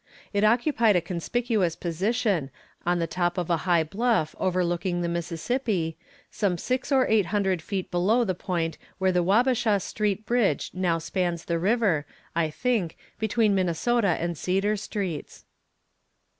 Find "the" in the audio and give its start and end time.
2.97-3.05, 3.45-3.57, 5.01-5.07, 8.23-8.33, 9.11-9.21, 11.45-11.59